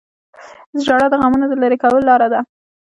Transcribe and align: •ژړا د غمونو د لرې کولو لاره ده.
•ژړا 0.83 1.05
د 1.11 1.15
غمونو 1.21 1.45
د 1.49 1.53
لرې 1.61 1.77
کولو 1.83 2.07
لاره 2.09 2.27
ده. 2.33 2.39